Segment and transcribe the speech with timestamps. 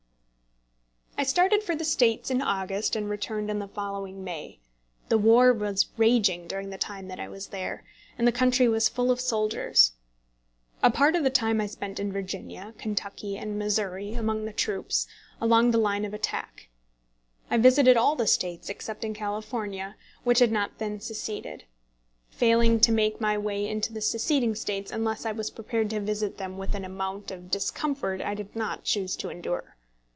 [1.21, 4.57] ]I started for the States in August and returned in the following May.
[5.09, 7.83] The war was raging during the time that I was there,
[8.17, 9.91] and the country was full of soldiers.
[10.81, 15.05] A part of the time I spent in Virginia, Kentucky, and Missouri, among the troops,
[15.39, 16.69] along the line of attack.
[17.51, 21.65] I visited all the States (excepting California) which had not then seceded,
[22.31, 26.39] failing to make my way into the seceding States unless I was prepared to visit
[26.39, 29.75] them with an amount of discomfort I did not choose to endure.